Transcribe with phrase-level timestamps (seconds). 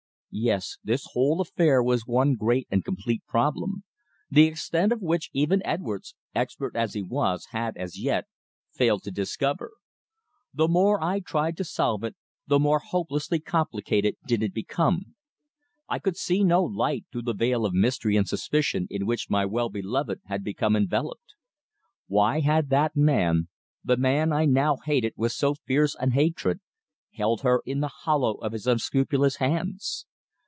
[0.33, 0.77] Yes.
[0.81, 3.83] The whole affair was one great and complete problem,
[4.29, 8.27] the extent of which even Edwards, expert as he was, had, as yet,
[8.73, 9.71] failed to discover.
[10.53, 12.15] The more I tried to solve it
[12.47, 15.15] the more hopelessly complicated did it become.
[15.89, 19.45] I could see no light through the veil of mystery and suspicion in which my
[19.45, 21.35] well beloved had become enveloped.
[22.07, 23.49] Why had that man
[23.83, 26.61] the man I now hated with so fierce an hatred
[27.15, 30.05] held her in the hollow of his unscrupulous hands?